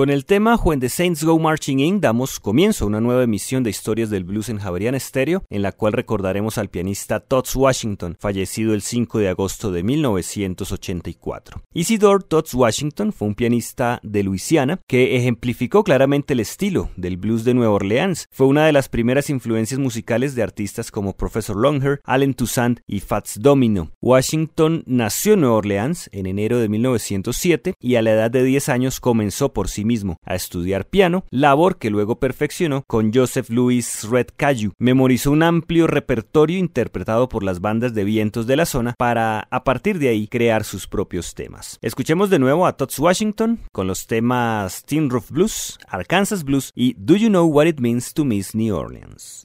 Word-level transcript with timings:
Con 0.00 0.08
el 0.08 0.24
tema 0.24 0.56
When 0.56 0.80
the 0.80 0.88
Saints 0.88 1.22
Go 1.22 1.38
Marching 1.38 1.80
In 1.80 2.00
damos 2.00 2.40
comienzo 2.40 2.84
a 2.84 2.86
una 2.86 3.02
nueva 3.02 3.22
emisión 3.22 3.62
de 3.62 3.68
Historias 3.68 4.08
del 4.08 4.24
Blues 4.24 4.48
en 4.48 4.58
Javerian 4.58 4.98
Stereo, 4.98 5.44
en 5.50 5.60
la 5.60 5.72
cual 5.72 5.92
recordaremos 5.92 6.56
al 6.56 6.70
pianista 6.70 7.20
Tots 7.20 7.54
Washington, 7.54 8.16
fallecido 8.18 8.72
el 8.72 8.80
5 8.80 9.18
de 9.18 9.28
agosto 9.28 9.70
de 9.70 9.82
1984. 9.82 11.60
Isidore 11.74 12.24
Tots 12.26 12.54
Washington 12.54 13.12
fue 13.12 13.28
un 13.28 13.34
pianista 13.34 14.00
de 14.02 14.22
Luisiana 14.22 14.80
que 14.86 15.18
ejemplificó 15.18 15.84
claramente 15.84 16.32
el 16.32 16.40
estilo 16.40 16.88
del 16.96 17.18
blues 17.18 17.44
de 17.44 17.52
Nueva 17.52 17.74
Orleans. 17.74 18.26
Fue 18.30 18.46
una 18.46 18.64
de 18.64 18.72
las 18.72 18.88
primeras 18.88 19.28
influencias 19.28 19.78
musicales 19.78 20.34
de 20.34 20.42
artistas 20.42 20.90
como 20.90 21.14
Professor 21.14 21.56
Longhair, 21.56 22.00
Allen 22.04 22.32
Toussaint 22.32 22.80
y 22.86 23.00
Fats 23.00 23.38
Domino. 23.38 23.90
Washington 24.00 24.82
nació 24.86 25.34
en 25.34 25.42
Nueva 25.42 25.56
Orleans 25.56 26.08
en 26.14 26.24
enero 26.24 26.58
de 26.58 26.70
1907 26.70 27.74
y 27.78 27.96
a 27.96 28.02
la 28.02 28.12
edad 28.12 28.30
de 28.30 28.42
10 28.42 28.70
años 28.70 28.98
comenzó 28.98 29.52
por 29.52 29.68
sí 29.68 29.84
mismo 29.90 30.18
a 30.24 30.36
estudiar 30.36 30.86
piano, 30.86 31.24
labor 31.30 31.78
que 31.78 31.90
luego 31.90 32.20
perfeccionó 32.20 32.84
con 32.86 33.12
Joseph 33.12 33.50
Louis 33.50 34.08
Red 34.08 34.28
Caillou. 34.36 34.70
Memorizó 34.78 35.32
un 35.32 35.42
amplio 35.42 35.88
repertorio 35.88 36.58
interpretado 36.58 37.28
por 37.28 37.42
las 37.42 37.60
bandas 37.60 37.92
de 37.92 38.04
vientos 38.04 38.46
de 38.46 38.54
la 38.54 38.66
zona 38.66 38.94
para 38.96 39.48
a 39.50 39.64
partir 39.64 39.98
de 39.98 40.10
ahí 40.10 40.28
crear 40.28 40.62
sus 40.62 40.86
propios 40.86 41.34
temas. 41.34 41.78
Escuchemos 41.82 42.30
de 42.30 42.38
nuevo 42.38 42.66
a 42.66 42.76
Tots 42.76 43.00
Washington 43.00 43.58
con 43.72 43.88
los 43.88 44.06
temas 44.06 44.84
Tin 44.84 45.10
Roof 45.10 45.32
Blues, 45.32 45.78
Arkansas 45.88 46.44
Blues 46.44 46.70
y 46.76 46.94
Do 46.96 47.16
You 47.16 47.28
Know 47.28 47.46
What 47.46 47.66
It 47.66 47.80
Means 47.80 48.14
to 48.14 48.24
Miss 48.24 48.54
New 48.54 48.76
Orleans. 48.76 49.42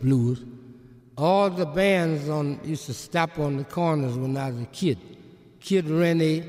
Blues. 0.00 0.44
All 1.16 1.50
the 1.50 1.66
bands 1.66 2.28
on 2.28 2.58
used 2.64 2.86
to 2.86 2.94
stop 2.94 3.38
on 3.38 3.56
the 3.56 3.64
corners 3.64 4.16
when 4.16 4.36
I 4.36 4.50
was 4.50 4.62
a 4.62 4.66
kid. 4.66 4.98
Kid 5.60 5.88
Rennie, 5.88 6.42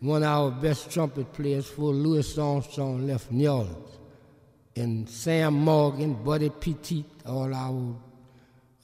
one 0.00 0.22
of 0.22 0.28
our 0.28 0.50
best 0.50 0.90
trumpet 0.90 1.32
players 1.32 1.68
before 1.68 1.92
Louis 1.92 2.38
Armstrong 2.38 3.06
left 3.06 3.30
New 3.30 3.48
Orleans. 3.48 3.98
And 4.76 5.08
Sam 5.08 5.54
Morgan, 5.54 6.14
Buddy 6.22 6.50
Petit, 6.50 7.04
all 7.24 7.54
our 7.54 7.96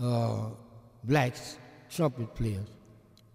uh, 0.00 0.50
blacks 1.04 1.58
trumpet 1.90 2.34
players 2.34 2.66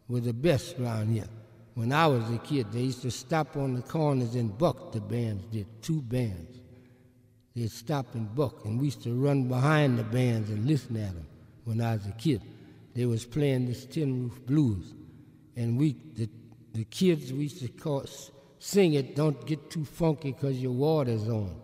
were 0.08 0.22
the 0.22 0.34
best 0.34 0.80
around 0.80 1.14
here. 1.14 1.28
When 1.76 1.94
I 1.94 2.08
was 2.08 2.28
a 2.32 2.40
kid, 2.40 2.72
they 2.72 2.82
used 2.82 3.04
to 3.04 3.12
stop 3.12 3.56
on 3.56 3.76
the 3.76 3.84
corners 3.84 4.34
and 4.34 4.58
buck 4.58 4.92
the 4.92 5.02
bands, 5.02 5.46
did 5.52 5.68
two 5.84 6.02
bands. 6.02 6.59
They'd 7.56 7.72
stop 7.72 8.16
and 8.16 8.34
buck, 8.34 8.66
and 8.66 8.80
we 8.80 8.86
used 8.86 9.04
to 9.04 9.14
run 9.14 9.48
behind 9.48 10.00
the 10.00 10.04
bands 10.04 10.50
and 10.50 10.66
listen 10.66 10.96
at 10.98 11.14
them 11.14 11.28
when 11.66 11.82
I 11.82 11.94
was 11.94 12.08
a 12.08 12.12
kid. 12.14 12.42
They 12.96 13.06
was 13.06 13.26
playing 13.26 13.68
this 13.68 13.86
Tin 13.86 14.24
Roof 14.24 14.44
Blues, 14.48 14.94
and 15.56 15.78
we, 15.78 15.96
the 16.16 16.30
the 16.73 16.83
kids 16.85 17.31
we 17.33 17.44
used 17.44 17.59
to 17.61 17.67
call, 17.67 18.05
sing 18.59 18.94
it, 18.94 19.16
don't 19.16 19.45
get 19.45 19.69
too 19.69 19.85
funky 19.85 20.31
because 20.31 20.57
your 20.57 20.72
water's 20.72 21.28
on. 21.28 21.55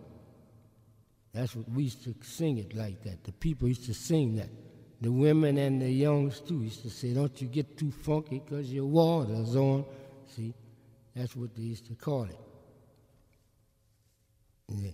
That's 1.32 1.54
what 1.56 1.68
we 1.70 1.84
used 1.84 2.04
to 2.04 2.14
sing 2.22 2.58
it 2.58 2.74
like 2.74 3.02
that. 3.02 3.24
The 3.24 3.32
people 3.32 3.68
used 3.68 3.86
to 3.86 3.94
sing 3.94 4.36
that. 4.36 4.50
The 5.00 5.10
women 5.10 5.58
and 5.58 5.82
the 5.82 5.90
youngs 5.90 6.40
too 6.40 6.62
used 6.62 6.82
to 6.82 6.90
say, 6.90 7.12
don't 7.12 7.40
you 7.42 7.48
get 7.48 7.76
too 7.76 7.90
funky 7.90 8.38
because 8.38 8.72
your 8.72 8.86
water's 8.86 9.56
on. 9.56 9.84
See, 10.28 10.54
that's 11.14 11.34
what 11.36 11.54
they 11.54 11.62
used 11.62 11.86
to 11.88 11.94
call 11.94 12.24
it. 12.24 12.38
Yeah. 14.68 14.90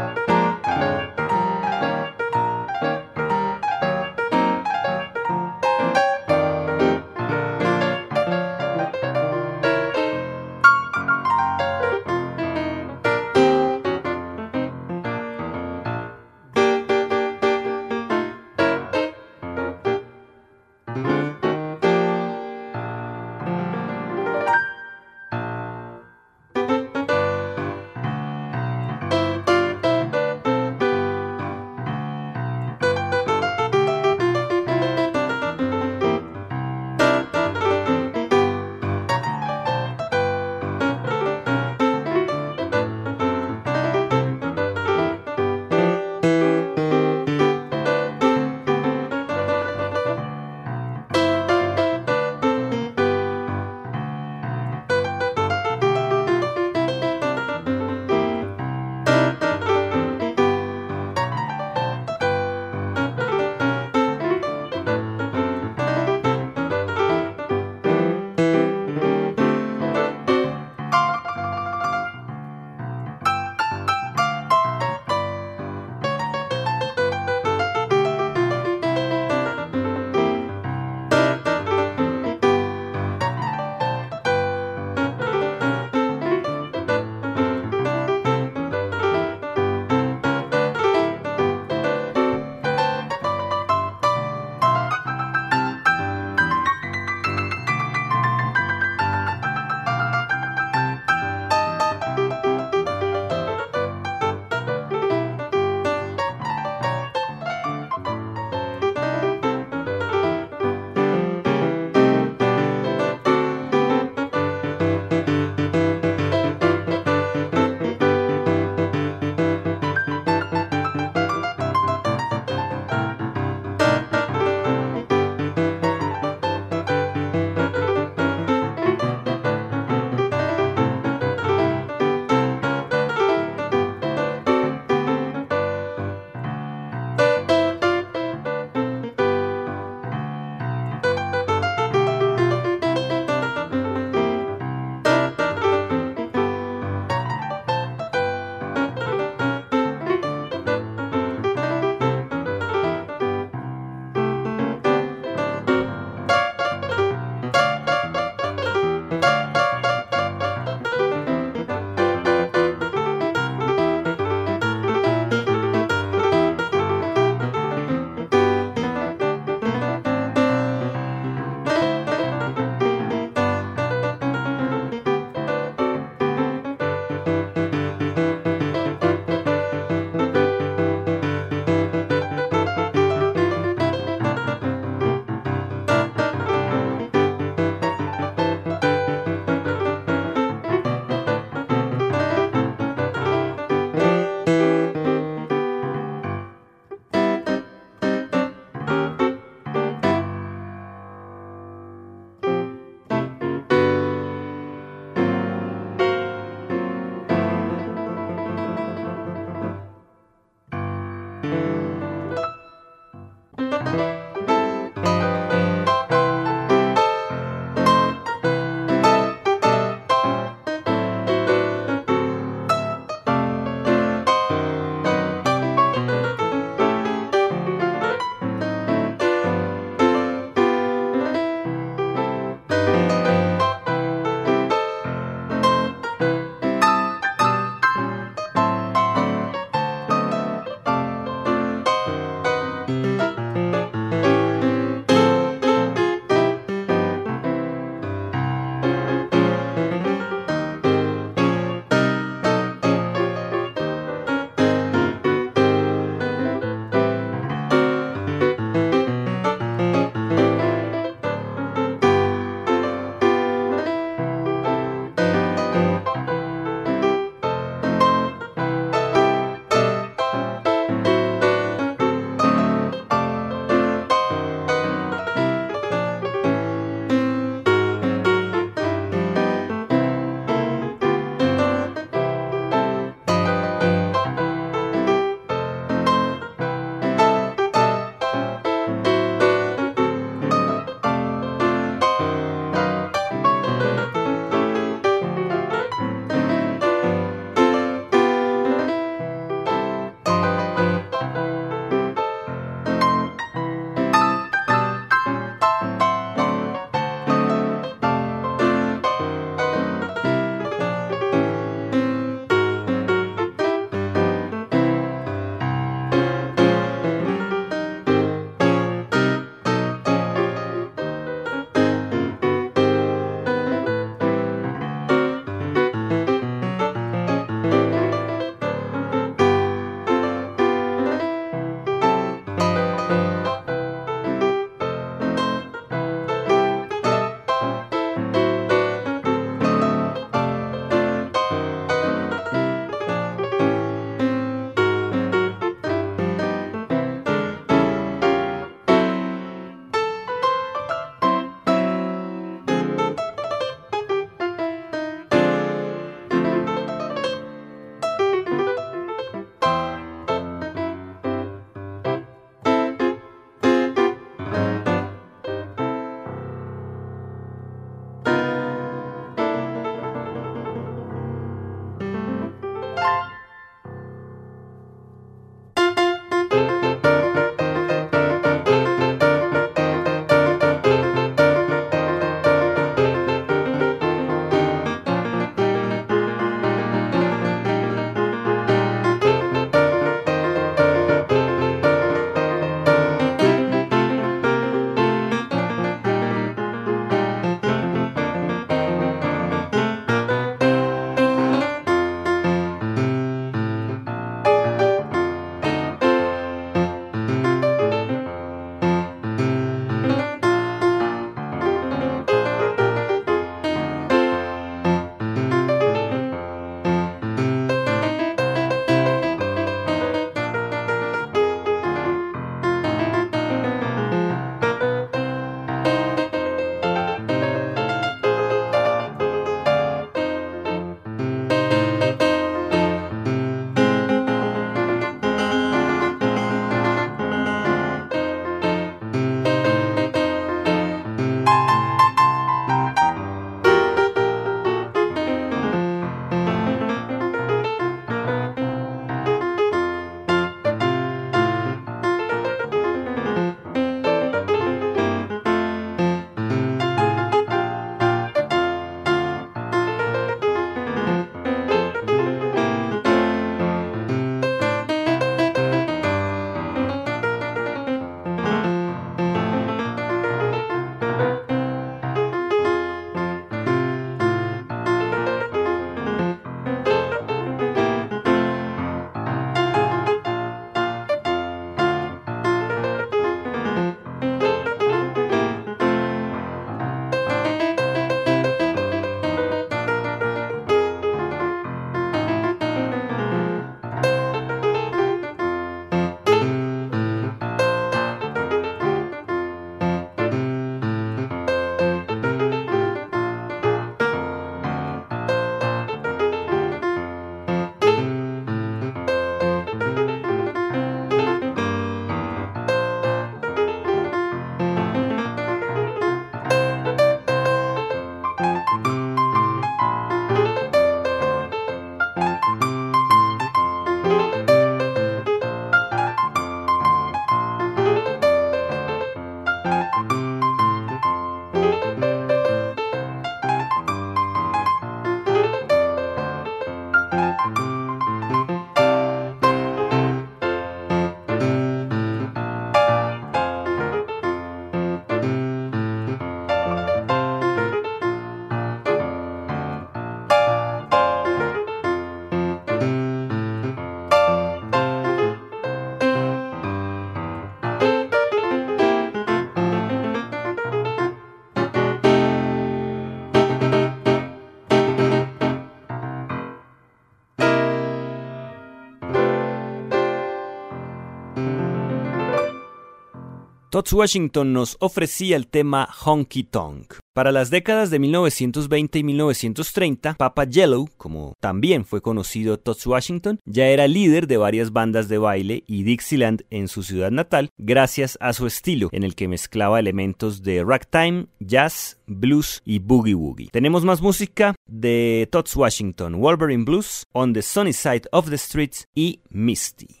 Tots 573.72 573.90
Washington 573.94 574.52
nos 574.52 574.76
ofrecía 574.80 575.34
el 575.34 575.46
tema 575.46 575.88
Honky 576.04 576.44
Tonk. 576.44 576.96
Para 577.14 577.32
las 577.32 577.48
décadas 577.48 577.88
de 577.88 577.98
1920 578.00 578.98
y 578.98 579.02
1930, 579.02 580.12
Papa 580.18 580.44
Yellow, 580.44 580.90
como 580.98 581.32
también 581.40 581.86
fue 581.86 582.02
conocido 582.02 582.58
Tots 582.58 582.86
Washington, 582.86 583.40
ya 583.46 583.68
era 583.68 583.88
líder 583.88 584.26
de 584.26 584.36
varias 584.36 584.74
bandas 584.74 585.08
de 585.08 585.16
baile 585.16 585.64
y 585.66 585.84
Dixieland 585.84 586.44
en 586.50 586.68
su 586.68 586.82
ciudad 586.82 587.10
natal, 587.10 587.48
gracias 587.56 588.18
a 588.20 588.34
su 588.34 588.46
estilo, 588.46 588.90
en 588.92 589.04
el 589.04 589.14
que 589.14 589.26
mezclaba 589.26 589.80
elementos 589.80 590.42
de 590.42 590.62
ragtime, 590.62 591.28
jazz, 591.40 591.98
blues 592.06 592.60
y 592.66 592.78
boogie 592.78 593.14
woogie. 593.14 593.48
Tenemos 593.52 593.86
más 593.86 594.02
música 594.02 594.54
de 594.66 595.26
Tots 595.32 595.56
Washington, 595.56 596.20
Wolverine 596.20 596.64
Blues, 596.64 597.06
On 597.12 597.32
the 597.32 597.40
Sunny 597.40 597.72
Side 597.72 598.02
of 598.12 598.28
the 598.28 598.36
Streets 598.36 598.84
y 598.94 599.20
Misty. 599.30 600.00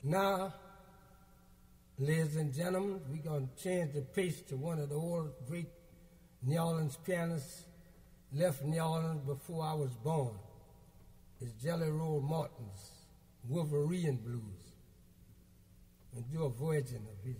Ladies 2.02 2.34
and 2.34 2.52
gentlemen, 2.52 3.00
we're 3.08 3.22
going 3.22 3.48
to 3.48 3.62
change 3.62 3.94
the 3.94 4.00
pace 4.00 4.40
to 4.40 4.56
one 4.56 4.80
of 4.80 4.88
the 4.88 4.94
old 4.96 5.30
great 5.46 5.68
New 6.42 6.58
Orleans 6.58 6.98
pianists 7.06 7.66
left 8.32 8.64
New 8.64 8.80
Orleans 8.80 9.20
before 9.24 9.64
I 9.64 9.74
was 9.74 9.92
born. 10.02 10.34
It's 11.40 11.52
Jelly 11.62 11.88
Roll 11.88 12.20
Martin's 12.20 12.90
Wolverine 13.48 14.16
Blues. 14.16 14.72
And 16.16 16.24
do 16.32 16.44
a 16.44 16.50
version 16.50 17.06
of 17.06 17.24
his 17.24 17.36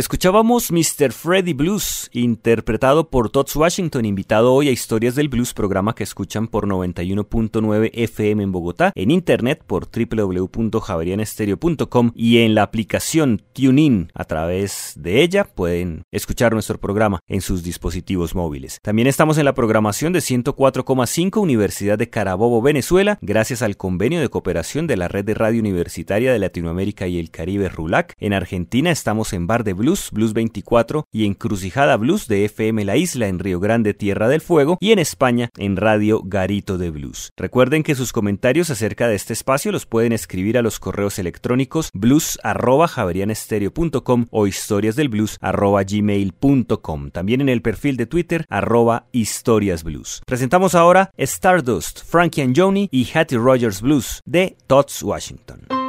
Escuchábamos 0.00 0.72
Mr. 0.72 1.12
Freddy 1.12 1.52
Blues, 1.52 2.08
interpretado 2.14 3.10
por 3.10 3.28
Tots 3.28 3.54
Washington, 3.54 4.06
invitado 4.06 4.54
hoy 4.54 4.68
a 4.68 4.70
Historias 4.70 5.14
del 5.14 5.28
Blues, 5.28 5.52
programa 5.52 5.94
que 5.94 6.04
escuchan 6.04 6.48
por 6.48 6.66
91.9 6.66 7.90
FM 7.92 8.42
en 8.42 8.50
Bogotá, 8.50 8.92
en 8.94 9.10
internet 9.10 9.62
por 9.66 9.90
www.javerianestereo.com 9.90 12.12
y 12.14 12.38
en 12.38 12.54
la 12.54 12.62
aplicación 12.62 13.42
TuneIn. 13.52 14.10
A 14.14 14.24
través 14.24 14.94
de 14.96 15.20
ella 15.20 15.44
pueden 15.44 16.04
escuchar 16.10 16.54
nuestro 16.54 16.80
programa 16.80 17.20
en 17.28 17.42
sus 17.42 17.62
dispositivos 17.62 18.34
móviles. 18.34 18.78
También 18.80 19.06
estamos 19.06 19.36
en 19.36 19.44
la 19.44 19.52
programación 19.52 20.14
de 20.14 20.20
104,5 20.20 21.42
Universidad 21.42 21.98
de 21.98 22.08
Carabobo, 22.08 22.62
Venezuela, 22.62 23.18
gracias 23.20 23.60
al 23.60 23.76
convenio 23.76 24.22
de 24.22 24.30
cooperación 24.30 24.86
de 24.86 24.96
la 24.96 25.08
Red 25.08 25.26
de 25.26 25.34
Radio 25.34 25.60
Universitaria 25.60 26.32
de 26.32 26.38
Latinoamérica 26.38 27.06
y 27.06 27.18
el 27.18 27.30
Caribe 27.30 27.68
RULAC. 27.68 28.14
En 28.18 28.32
Argentina 28.32 28.90
estamos 28.90 29.34
en 29.34 29.46
Bar 29.46 29.62
de 29.62 29.74
Blues, 29.74 29.89
Blues 30.12 30.32
24 30.32 31.06
y 31.12 31.26
Encrucijada 31.26 31.96
Blues 31.96 32.28
de 32.28 32.44
FM 32.44 32.84
La 32.84 32.96
Isla 32.96 33.26
en 33.28 33.38
Río 33.38 33.60
Grande, 33.60 33.94
Tierra 33.94 34.28
del 34.28 34.40
Fuego 34.40 34.78
y 34.80 34.90
en 34.92 34.98
España 34.98 35.50
en 35.56 35.76
Radio 35.76 36.22
Garito 36.24 36.78
de 36.78 36.90
Blues. 36.90 37.30
Recuerden 37.36 37.82
que 37.82 37.94
sus 37.94 38.12
comentarios 38.12 38.70
acerca 38.70 39.08
de 39.08 39.16
este 39.16 39.32
espacio 39.32 39.72
los 39.72 39.86
pueden 39.86 40.12
escribir 40.12 40.58
a 40.58 40.62
los 40.62 40.78
correos 40.78 41.18
electrónicos 41.18 41.90
blues@javerianestereo.com 41.92 44.26
o 44.30 44.46
historiasdelblues@gmail.com. 44.46 47.10
También 47.10 47.40
en 47.40 47.48
el 47.48 47.62
perfil 47.62 47.96
de 47.96 48.06
Twitter 48.06 48.44
arroba 48.48 49.06
historiasblues. 49.12 50.22
Presentamos 50.26 50.74
ahora 50.74 51.10
Stardust, 51.16 52.04
Frankie 52.04 52.42
and 52.42 52.54
Joni 52.56 52.88
y 52.92 53.08
Hattie 53.12 53.38
Rogers 53.38 53.80
Blues 53.80 54.20
de 54.24 54.56
Tots 54.66 55.02
Washington. 55.02 55.79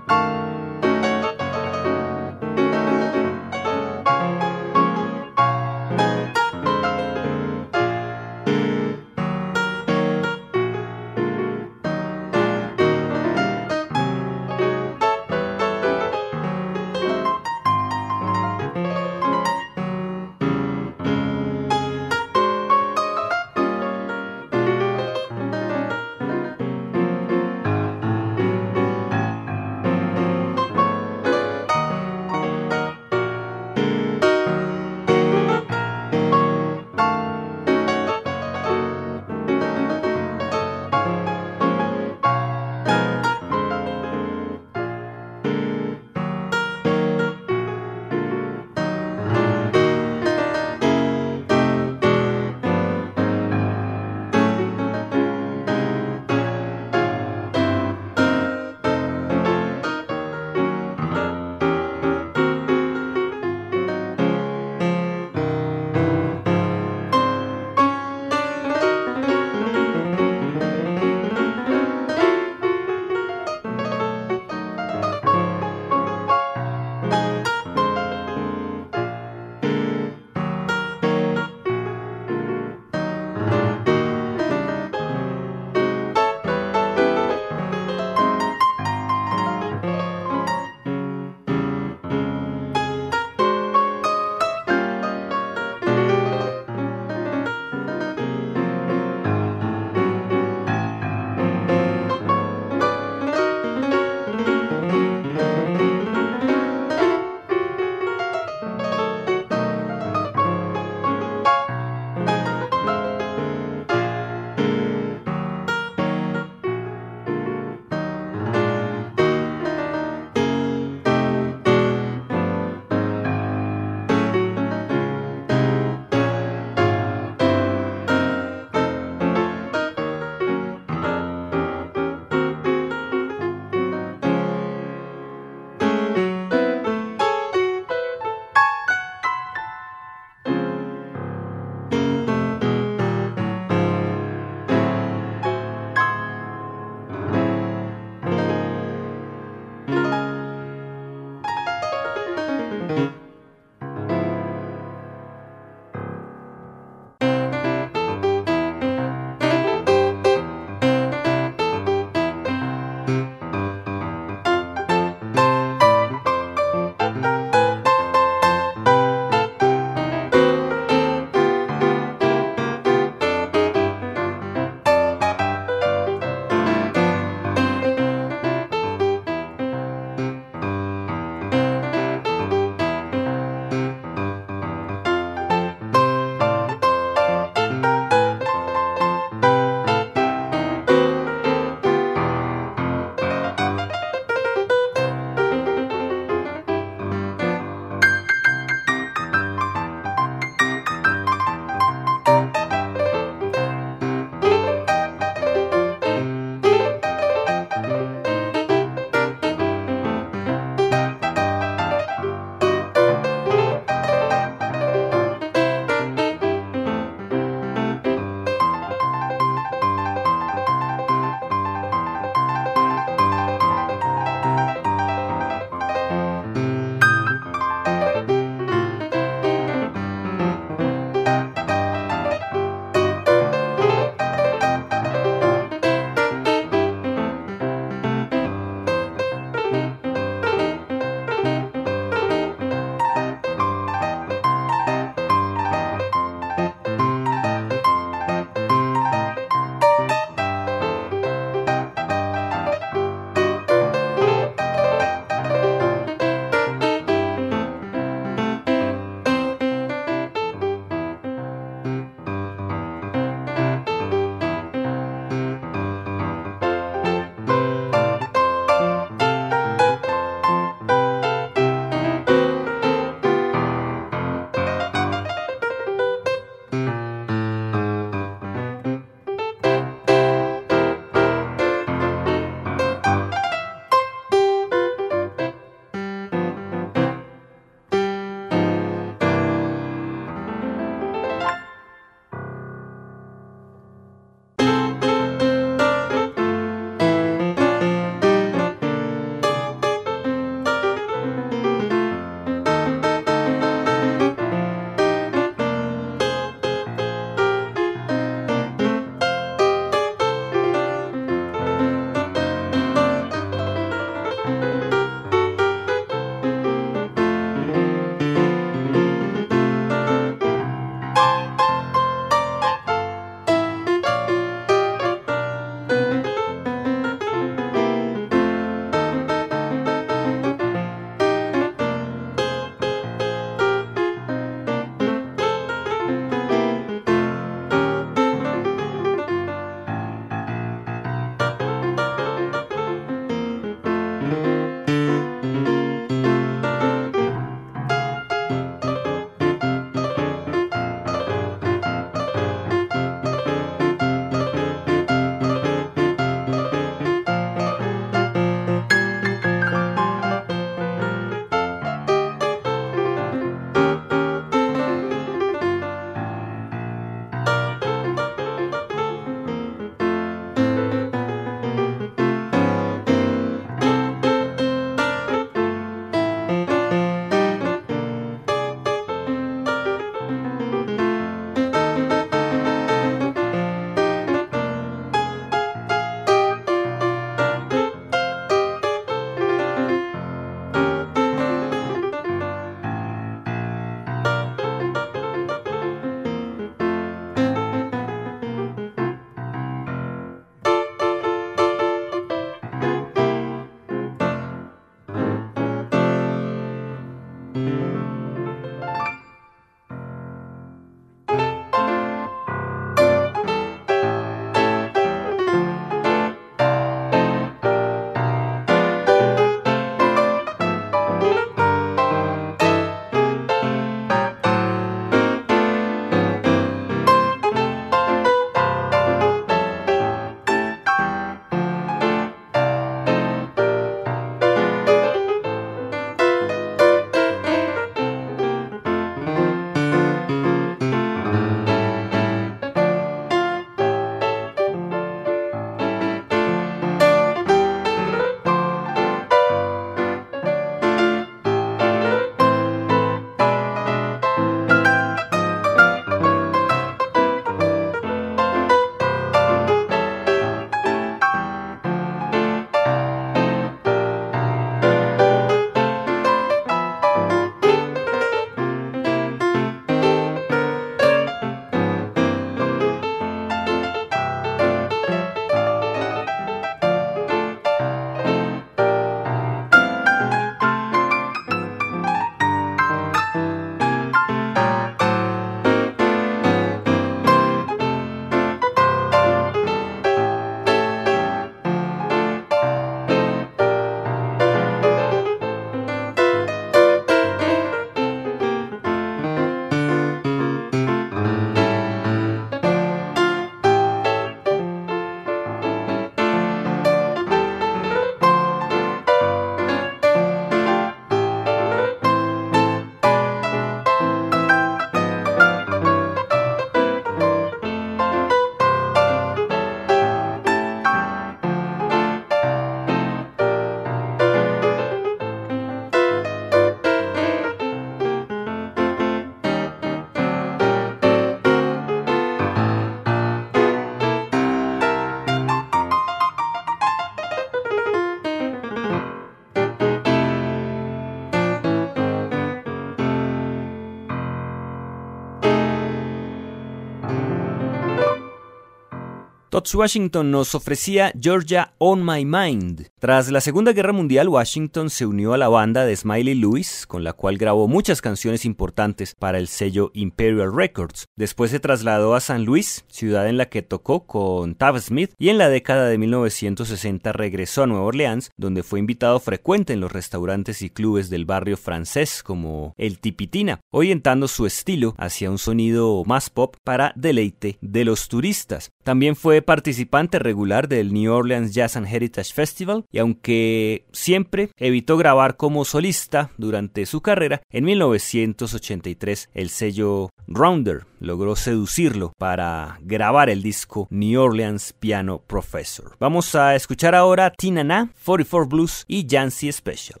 Washington 549.74 550.30
nos 550.30 550.54
ofrecía 550.54 551.12
Georgia 551.18 551.71
on 551.84 552.04
My 552.04 552.24
Mind. 552.24 552.86
Tras 553.00 553.28
la 553.32 553.40
Segunda 553.40 553.72
Guerra 553.72 553.92
Mundial, 553.92 554.28
Washington 554.28 554.88
se 554.88 555.04
unió 555.04 555.32
a 555.32 555.36
la 555.36 555.48
banda 555.48 555.84
de 555.84 555.96
Smiley 555.96 556.36
Lewis, 556.36 556.86
con 556.86 557.02
la 557.02 557.12
cual 557.12 557.38
grabó 557.38 557.66
muchas 557.66 558.00
canciones 558.00 558.44
importantes 558.44 559.16
para 559.18 559.38
el 559.38 559.48
sello 559.48 559.90
Imperial 559.92 560.54
Records. 560.54 561.06
Después 561.16 561.50
se 561.50 561.58
trasladó 561.58 562.14
a 562.14 562.20
San 562.20 562.44
Luis, 562.44 562.84
ciudad 562.86 563.28
en 563.28 563.36
la 563.36 563.46
que 563.46 563.62
tocó 563.62 564.06
con 564.06 564.54
Tav 564.54 564.78
Smith, 564.78 565.10
y 565.18 565.30
en 565.30 565.38
la 565.38 565.48
década 565.48 565.88
de 565.88 565.98
1960 565.98 567.10
regresó 567.10 567.64
a 567.64 567.66
Nueva 567.66 567.86
Orleans, 567.86 568.30
donde 568.36 568.62
fue 568.62 568.78
invitado 568.78 569.18
frecuente 569.18 569.72
en 569.72 569.80
los 569.80 569.90
restaurantes 569.90 570.62
y 570.62 570.70
clubes 570.70 571.10
del 571.10 571.24
barrio 571.24 571.56
francés 571.56 572.22
como 572.22 572.74
el 572.76 573.00
Tipitina, 573.00 573.58
orientando 573.72 574.28
su 574.28 574.46
estilo 574.46 574.94
hacia 574.98 575.32
un 575.32 575.38
sonido 575.38 576.04
más 576.06 576.30
pop 576.30 576.54
para 576.62 576.92
deleite 576.94 577.58
de 577.60 577.84
los 577.84 578.06
turistas. 578.06 578.70
También 578.84 579.16
fue 579.16 579.42
participante 579.42 580.20
regular 580.20 580.68
del 580.68 580.92
New 580.92 581.12
Orleans 581.12 581.52
Jazz 581.52 581.71
Heritage 581.76 582.32
Festival 582.32 582.84
y 582.90 582.98
aunque 582.98 583.86
siempre 583.92 584.50
evitó 584.56 584.96
grabar 584.96 585.36
como 585.36 585.64
solista 585.64 586.30
durante 586.36 586.86
su 586.86 587.00
carrera, 587.00 587.42
en 587.50 587.64
1983 587.64 589.30
el 589.34 589.50
sello 589.50 590.10
Rounder 590.26 590.86
logró 591.00 591.36
seducirlo 591.36 592.12
para 592.18 592.78
grabar 592.82 593.30
el 593.30 593.42
disco 593.42 593.88
New 593.90 594.20
Orleans 594.20 594.72
Piano 594.72 595.22
Professor. 595.26 595.96
Vamos 595.98 596.34
a 596.34 596.54
escuchar 596.54 596.94
ahora 596.94 597.30
Tina 597.30 597.64
Na, 597.64 597.90
44 598.04 598.46
Blues 598.46 598.84
y 598.86 599.06
Jancy 599.08 599.50
Special. 599.50 600.00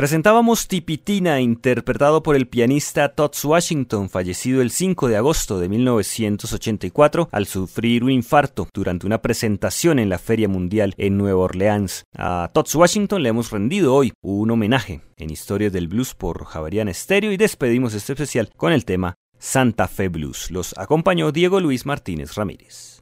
Presentábamos 0.00 0.66
Tipitina, 0.66 1.42
interpretado 1.42 2.22
por 2.22 2.34
el 2.34 2.48
pianista 2.48 3.10
Tots 3.10 3.44
Washington, 3.44 4.08
fallecido 4.08 4.62
el 4.62 4.70
5 4.70 5.08
de 5.08 5.18
agosto 5.18 5.60
de 5.60 5.68
1984 5.68 7.28
al 7.30 7.44
sufrir 7.44 8.02
un 8.04 8.10
infarto 8.10 8.66
durante 8.72 9.04
una 9.04 9.20
presentación 9.20 9.98
en 9.98 10.08
la 10.08 10.16
Feria 10.16 10.48
Mundial 10.48 10.94
en 10.96 11.18
Nueva 11.18 11.40
Orleans. 11.40 12.04
A 12.16 12.48
Tots 12.54 12.74
Washington 12.76 13.22
le 13.22 13.28
hemos 13.28 13.50
rendido 13.50 13.94
hoy 13.94 14.14
un 14.22 14.50
homenaje 14.50 15.02
en 15.18 15.28
Historias 15.28 15.70
del 15.70 15.88
Blues 15.88 16.14
por 16.14 16.46
Javerian 16.46 16.94
Stereo 16.94 17.30
y 17.30 17.36
despedimos 17.36 17.92
este 17.92 18.14
especial 18.14 18.48
con 18.56 18.72
el 18.72 18.86
tema 18.86 19.16
Santa 19.38 19.86
Fe 19.86 20.08
Blues. 20.08 20.50
Los 20.50 20.72
acompañó 20.78 21.30
Diego 21.30 21.60
Luis 21.60 21.84
Martínez 21.84 22.36
Ramírez. 22.36 23.00